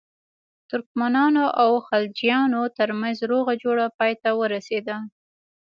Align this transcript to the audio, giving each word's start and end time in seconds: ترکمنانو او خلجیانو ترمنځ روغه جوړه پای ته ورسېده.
ترکمنانو 0.69 1.45
او 1.63 1.71
خلجیانو 1.87 2.61
ترمنځ 2.77 3.17
روغه 3.31 3.53
جوړه 3.63 3.85
پای 3.97 4.13
ته 4.21 4.29
ورسېده. 4.39 4.97